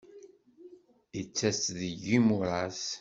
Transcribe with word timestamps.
Yettas-d 1.17 1.67
deg 1.79 1.95
yimuras. 2.09 2.83